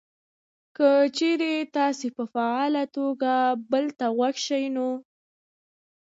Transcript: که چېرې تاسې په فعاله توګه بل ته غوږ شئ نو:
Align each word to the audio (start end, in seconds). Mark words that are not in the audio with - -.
که 0.77 0.89
چېرې 1.17 1.53
تاسې 1.75 2.07
په 2.17 2.23
فعاله 2.33 2.83
توګه 2.97 3.33
بل 3.71 3.85
ته 3.97 4.05
غوږ 4.15 4.35
شئ 4.45 4.65
نو: 4.75 4.89